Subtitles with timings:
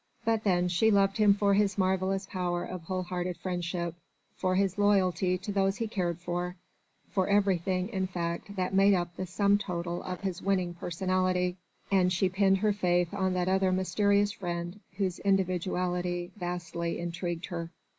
[0.25, 3.93] But then she loved him for his marvellous power of whole hearted friendship,
[4.35, 6.55] for his loyalty to those he cared for,
[7.11, 11.57] for everything in fact that made up the sum total of his winning personality,
[11.91, 17.69] and she pinned her faith on that other mysterious friend whose individuality vastly intrigued her.